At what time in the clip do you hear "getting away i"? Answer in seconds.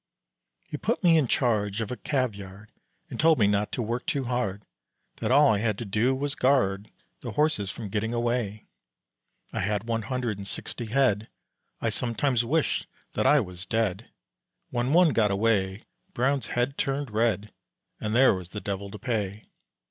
7.89-9.59